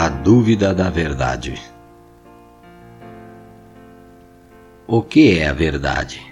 A 0.00 0.08
dúvida 0.08 0.72
da 0.72 0.88
verdade. 0.88 1.60
O 4.86 5.02
que 5.02 5.40
é 5.40 5.48
a 5.48 5.52
verdade? 5.52 6.22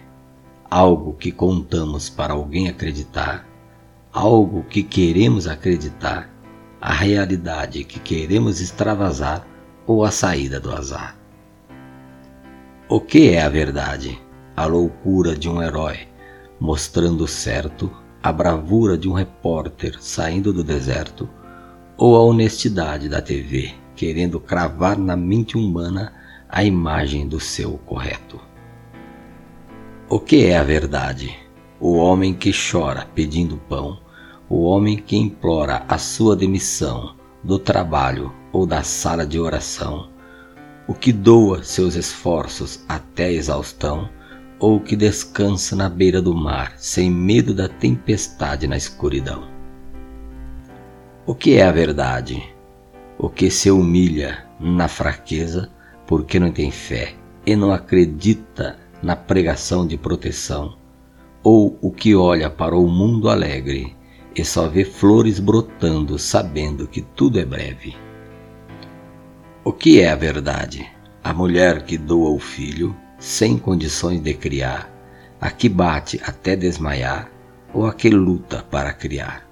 Algo 0.71 1.15
que 1.15 1.33
contamos 1.33 2.09
para 2.09 2.33
alguém 2.33 2.69
acreditar, 2.69 3.45
algo 4.13 4.63
que 4.63 4.85
queremos 4.85 5.49
acreditar, 5.49 6.31
a 6.81 6.93
realidade 6.93 7.83
que 7.83 7.99
queremos 7.99 8.61
extravasar 8.61 9.45
ou 9.85 10.05
a 10.05 10.13
saída 10.13 10.61
do 10.61 10.71
azar. 10.71 11.17
O 12.89 13.01
que 13.01 13.31
é 13.31 13.43
a 13.43 13.49
verdade? 13.49 14.17
A 14.57 14.65
loucura 14.65 15.35
de 15.35 15.49
um 15.49 15.61
herói 15.61 16.07
mostrando 16.61 17.27
certo, 17.27 17.91
a 18.23 18.31
bravura 18.31 18.97
de 18.97 19.09
um 19.09 19.13
repórter 19.13 19.97
saindo 20.01 20.53
do 20.53 20.63
deserto 20.63 21.29
ou 21.97 22.17
a 22.17 22.23
honestidade 22.23 23.09
da 23.09 23.23
TV, 23.23 23.75
querendo 23.95 24.39
cravar 24.39 24.99
na 24.99 25.17
mente 25.17 25.57
humana 25.57 26.13
a 26.49 26.63
imagem 26.63 27.27
do 27.27 27.41
seu 27.41 27.79
correto. 27.79 28.41
O 30.09 30.21
que 30.21 30.47
é 30.47 30.57
a 30.57 30.63
verdade? 30.63 31.35
O 31.81 31.97
homem 31.97 32.33
que 32.33 32.53
chora 32.53 33.07
pedindo 33.15 33.57
pão, 33.69 33.99
o 34.49 34.63
homem 34.63 34.97
que 34.97 35.17
implora 35.17 35.85
a 35.89 35.99
sua 35.99 36.37
demissão 36.37 37.17
do 37.43 37.59
trabalho 37.59 38.33
ou 38.53 38.67
da 38.67 38.83
sala 38.83 39.27
de 39.27 39.39
oração, 39.39 40.09
o 40.87 40.95
que 40.95 41.13
doa 41.13 41.65
seus 41.65 41.97
esforços 41.97 42.85
até 42.89 43.27
a 43.27 43.33
exaustão, 43.33 44.09
ou 44.59 44.81
que 44.81 44.97
descansa 44.97 45.75
na 45.75 45.89
beira 45.89 46.23
do 46.23 46.35
mar, 46.35 46.75
sem 46.79 47.11
medo 47.11 47.53
da 47.53 47.69
tempestade 47.69 48.67
na 48.67 48.77
escuridão. 48.77 49.56
O 51.29 51.35
que 51.35 51.57
é 51.57 51.67
a 51.67 51.73
verdade? 51.73 52.41
O 53.19 53.29
que 53.29 53.51
se 53.51 53.69
humilha 53.69 54.47
na 54.61 54.87
fraqueza 54.87 55.69
porque 56.07 56.39
não 56.39 56.53
tem 56.53 56.71
fé 56.71 57.15
e 57.45 57.57
não 57.57 57.73
acredita 57.73 58.79
na 59.03 59.17
pregação 59.17 59.85
de 59.85 59.99
proteção, 59.99 60.77
ou 61.43 61.77
o 61.83 61.91
que 61.91 62.15
olha 62.15 62.49
para 62.49 62.77
o 62.77 62.87
mundo 62.87 63.29
alegre 63.29 63.97
e 64.37 64.45
só 64.45 64.69
vê 64.69 64.85
flores 64.85 65.41
brotando 65.41 66.17
sabendo 66.17 66.87
que 66.87 67.01
tudo 67.01 67.41
é 67.41 67.45
breve. 67.45 67.97
O 69.65 69.73
que 69.73 70.01
é 70.01 70.11
a 70.11 70.15
verdade? 70.15 70.89
A 71.25 71.35
mulher 71.35 71.83
que 71.83 71.99
doa 71.99 72.31
o 72.31 72.39
filho 72.39 72.95
sem 73.19 73.59
condições 73.59 74.21
de 74.21 74.33
criar, 74.33 74.89
a 75.41 75.51
que 75.51 75.69
bate 75.69 76.21
até 76.25 76.55
desmaiar 76.55 77.29
ou 77.75 77.85
a 77.85 77.93
que 77.93 78.11
luta 78.11 78.63
para 78.71 78.93
criar. 78.93 79.46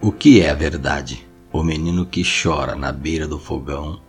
O 0.00 0.12
que 0.12 0.40
é 0.40 0.48
a 0.48 0.54
verdade? 0.54 1.26
O 1.52 1.60
menino 1.60 2.06
que 2.06 2.22
chora 2.22 2.76
na 2.76 2.92
beira 2.92 3.26
do 3.26 3.36
fogão, 3.36 4.00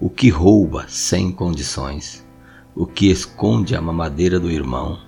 o 0.00 0.08
que 0.08 0.30
rouba 0.30 0.86
sem 0.88 1.30
condições, 1.30 2.26
o 2.74 2.86
que 2.86 3.10
esconde 3.10 3.76
a 3.76 3.82
mamadeira 3.82 4.40
do 4.40 4.50
irmão, 4.50 4.98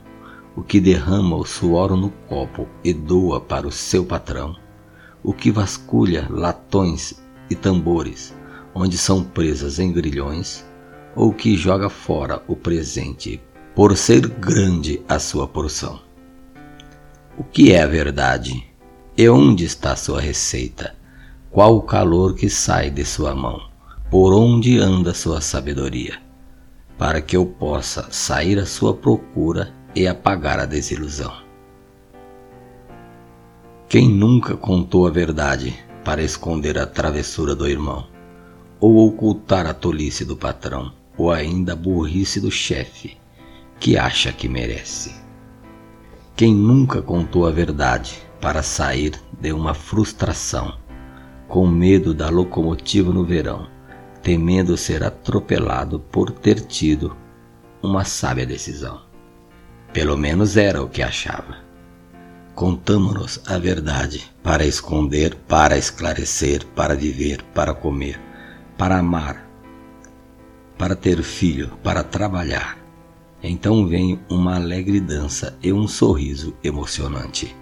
o 0.54 0.62
que 0.62 0.80
derrama 0.80 1.34
o 1.34 1.46
suor 1.46 1.96
no 1.96 2.10
copo 2.28 2.68
e 2.84 2.92
doa 2.92 3.40
para 3.40 3.66
o 3.66 3.72
seu 3.72 4.04
patrão, 4.04 4.54
o 5.22 5.32
que 5.32 5.50
vasculha 5.50 6.26
latões 6.28 7.22
e 7.48 7.54
tambores, 7.54 8.36
onde 8.74 8.98
são 8.98 9.24
presas 9.24 9.78
em 9.78 9.90
grilhões, 9.90 10.62
ou 11.16 11.32
que 11.32 11.56
joga 11.56 11.88
fora 11.88 12.42
o 12.46 12.54
presente 12.54 13.40
por 13.74 13.96
ser 13.96 14.28
grande 14.28 15.00
a 15.08 15.18
sua 15.18 15.48
porção. 15.48 15.98
O 17.38 17.42
que 17.42 17.72
é 17.72 17.82
a 17.82 17.86
verdade? 17.86 18.67
E 19.20 19.28
onde 19.28 19.64
está 19.64 19.96
sua 19.96 20.20
receita? 20.20 20.94
Qual 21.50 21.74
o 21.74 21.82
calor 21.82 22.36
que 22.36 22.48
sai 22.48 22.88
de 22.88 23.04
sua 23.04 23.34
mão? 23.34 23.68
Por 24.08 24.32
onde 24.32 24.78
anda 24.78 25.12
sua 25.12 25.40
sabedoria? 25.40 26.22
Para 26.96 27.20
que 27.20 27.36
eu 27.36 27.44
possa 27.44 28.06
sair 28.12 28.60
à 28.60 28.64
sua 28.64 28.94
procura 28.94 29.74
e 29.92 30.06
apagar 30.06 30.60
a 30.60 30.66
desilusão. 30.66 31.32
Quem 33.88 34.08
nunca 34.08 34.56
contou 34.56 35.04
a 35.08 35.10
verdade 35.10 35.76
para 36.04 36.22
esconder 36.22 36.78
a 36.78 36.86
travessura 36.86 37.56
do 37.56 37.66
irmão, 37.66 38.06
ou 38.78 39.04
ocultar 39.08 39.66
a 39.66 39.74
tolice 39.74 40.24
do 40.24 40.36
patrão, 40.36 40.92
ou 41.16 41.32
ainda 41.32 41.72
a 41.72 41.76
burrice 41.76 42.40
do 42.40 42.52
chefe, 42.52 43.16
que 43.80 43.98
acha 43.98 44.32
que 44.32 44.48
merece? 44.48 45.12
Quem 46.38 46.54
nunca 46.54 47.02
contou 47.02 47.48
a 47.48 47.50
verdade 47.50 48.22
para 48.40 48.62
sair 48.62 49.20
de 49.40 49.52
uma 49.52 49.74
frustração, 49.74 50.78
com 51.48 51.66
medo 51.66 52.14
da 52.14 52.28
locomotiva 52.28 53.12
no 53.12 53.24
verão, 53.24 53.68
temendo 54.22 54.76
ser 54.76 55.02
atropelado 55.02 55.98
por 55.98 56.30
ter 56.30 56.60
tido 56.60 57.16
uma 57.82 58.04
sábia 58.04 58.46
decisão. 58.46 59.00
Pelo 59.92 60.16
menos 60.16 60.56
era 60.56 60.80
o 60.80 60.88
que 60.88 61.02
achava. 61.02 61.56
Contamos-nos 62.54 63.42
a 63.44 63.58
verdade 63.58 64.30
para 64.40 64.64
esconder, 64.64 65.34
para 65.48 65.76
esclarecer, 65.76 66.64
para 66.66 66.94
viver, 66.94 67.42
para 67.52 67.74
comer, 67.74 68.16
para 68.76 68.98
amar, 68.98 69.44
para 70.78 70.94
ter 70.94 71.20
filho, 71.24 71.72
para 71.82 72.04
trabalhar. 72.04 72.77
Então 73.42 73.86
vem 73.86 74.20
uma 74.28 74.56
alegre 74.56 75.00
dança 75.00 75.56
e 75.62 75.72
um 75.72 75.86
sorriso 75.86 76.56
emocionante. 76.62 77.54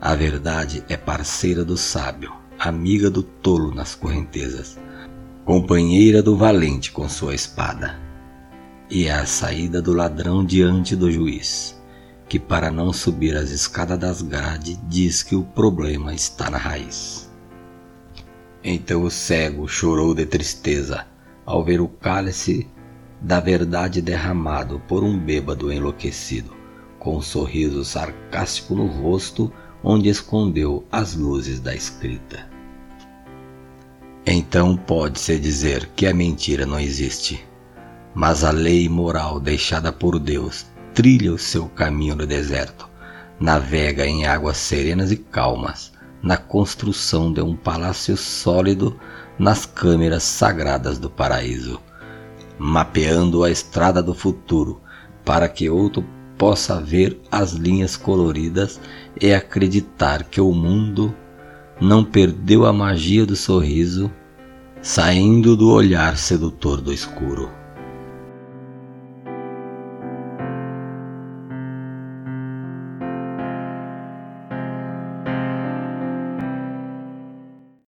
A 0.00 0.14
verdade 0.14 0.84
é 0.88 0.96
parceira 0.96 1.64
do 1.64 1.76
sábio, 1.76 2.32
amiga 2.58 3.08
do 3.08 3.22
tolo 3.22 3.72
nas 3.74 3.94
correntezas, 3.94 4.78
companheira 5.44 6.22
do 6.22 6.36
valente 6.36 6.90
com 6.90 7.08
sua 7.08 7.34
espada, 7.34 7.98
e 8.90 9.06
é 9.06 9.12
a 9.12 9.26
saída 9.26 9.80
do 9.80 9.92
ladrão 9.92 10.44
diante 10.44 10.96
do 10.96 11.10
juiz, 11.10 11.80
que 12.28 12.38
para 12.38 12.70
não 12.70 12.92
subir 12.92 13.36
as 13.36 13.50
escadas 13.50 13.98
das 13.98 14.22
grades 14.22 14.78
diz 14.88 15.22
que 15.22 15.36
o 15.36 15.44
problema 15.44 16.12
está 16.12 16.50
na 16.50 16.58
raiz. 16.58 17.30
Então 18.62 19.04
o 19.04 19.10
cego 19.10 19.68
chorou 19.68 20.12
de 20.14 20.26
tristeza 20.26 21.06
ao 21.44 21.64
ver 21.64 21.80
o 21.80 21.86
cálice 21.86 22.68
da 23.26 23.40
verdade 23.40 24.00
derramado 24.00 24.80
por 24.86 25.02
um 25.02 25.18
bêbado 25.18 25.72
enlouquecido, 25.72 26.52
com 26.96 27.16
um 27.16 27.20
sorriso 27.20 27.84
sarcástico 27.84 28.76
no 28.76 28.86
rosto 28.86 29.52
onde 29.82 30.08
escondeu 30.08 30.86
as 30.92 31.16
luzes 31.16 31.58
da 31.58 31.74
escrita. 31.74 32.48
Então 34.24 34.76
pode-se 34.76 35.40
dizer 35.40 35.90
que 35.96 36.06
a 36.06 36.14
mentira 36.14 36.64
não 36.64 36.78
existe, 36.78 37.44
mas 38.14 38.44
a 38.44 38.52
lei 38.52 38.88
moral 38.88 39.40
deixada 39.40 39.90
por 39.90 40.20
Deus 40.20 40.64
trilha 40.94 41.32
o 41.32 41.38
seu 41.38 41.66
caminho 41.66 42.14
no 42.14 42.28
deserto, 42.28 42.88
navega 43.40 44.06
em 44.06 44.24
águas 44.24 44.56
serenas 44.56 45.10
e 45.10 45.16
calmas, 45.16 45.92
na 46.22 46.36
construção 46.36 47.32
de 47.32 47.40
um 47.40 47.56
palácio 47.56 48.16
sólido 48.16 48.96
nas 49.36 49.66
câmeras 49.66 50.22
sagradas 50.22 50.96
do 50.96 51.10
paraíso, 51.10 51.80
mapeando 52.58 53.44
a 53.44 53.50
estrada 53.50 54.02
do 54.02 54.14
futuro 54.14 54.80
para 55.24 55.48
que 55.48 55.68
outro 55.68 56.04
possa 56.38 56.80
ver 56.80 57.20
as 57.30 57.52
linhas 57.52 57.96
coloridas 57.96 58.80
e 59.20 59.32
acreditar 59.32 60.24
que 60.24 60.40
o 60.40 60.52
mundo 60.52 61.14
não 61.80 62.04
perdeu 62.04 62.64
a 62.64 62.72
magia 62.72 63.26
do 63.26 63.36
sorriso 63.36 64.10
saindo 64.80 65.56
do 65.56 65.70
olhar 65.70 66.16
sedutor 66.16 66.80
do 66.80 66.92
escuro. 66.92 67.50